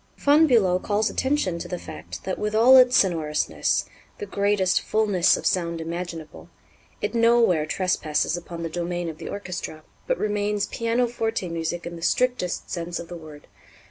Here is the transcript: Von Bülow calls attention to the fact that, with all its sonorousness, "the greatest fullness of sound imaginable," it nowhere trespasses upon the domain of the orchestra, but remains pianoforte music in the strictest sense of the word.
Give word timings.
Von 0.17 0.47
Bülow 0.47 0.81
calls 0.81 1.11
attention 1.11 1.59
to 1.59 1.67
the 1.67 1.77
fact 1.77 2.23
that, 2.23 2.39
with 2.39 2.55
all 2.55 2.75
its 2.75 2.97
sonorousness, 2.97 3.85
"the 4.17 4.25
greatest 4.25 4.81
fullness 4.81 5.37
of 5.37 5.45
sound 5.45 5.79
imaginable," 5.79 6.49
it 7.01 7.13
nowhere 7.13 7.67
trespasses 7.67 8.35
upon 8.35 8.63
the 8.63 8.67
domain 8.69 9.09
of 9.09 9.19
the 9.19 9.29
orchestra, 9.29 9.83
but 10.07 10.17
remains 10.17 10.65
pianoforte 10.65 11.47
music 11.49 11.85
in 11.85 11.97
the 11.97 12.01
strictest 12.01 12.71
sense 12.71 12.97
of 12.97 13.09
the 13.09 13.15
word. 13.15 13.45